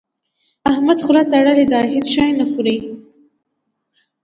احمد 0.71 0.99
خوله 1.05 1.23
تړلې 1.31 1.65
ده؛ 1.71 1.79
هيڅ 1.93 2.05
شی 2.13 2.27
نه 2.39 2.45
خوري. 2.51 2.77